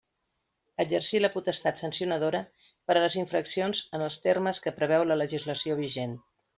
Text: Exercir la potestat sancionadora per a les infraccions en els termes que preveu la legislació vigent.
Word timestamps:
Exercir 0.83 1.21
la 1.21 1.29
potestat 1.35 1.83
sancionadora 1.83 2.41
per 2.63 2.97
a 2.97 3.05
les 3.05 3.19
infraccions 3.27 3.85
en 3.99 4.09
els 4.09 4.19
termes 4.27 4.67
que 4.67 4.79
preveu 4.83 5.11
la 5.11 5.23
legislació 5.25 5.83
vigent. 5.87 6.23